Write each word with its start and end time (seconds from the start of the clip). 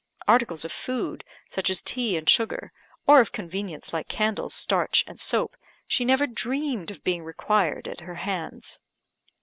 Articles 0.27 0.65
of 0.65 0.71
food, 0.71 1.23
such 1.47 1.69
as 1.69 1.79
tea 1.79 2.17
and 2.17 2.27
sugar, 2.27 2.71
or 3.05 3.19
of 3.21 3.31
convenience, 3.31 3.93
like 3.93 4.07
candles, 4.07 4.51
starch, 4.55 5.03
and 5.05 5.19
soap, 5.19 5.55
she 5.85 6.03
never 6.03 6.25
dreamed 6.25 6.89
of 6.89 7.03
being 7.03 7.21
required 7.23 7.87
at 7.87 8.01
her 8.01 8.15
hands. 8.15 8.79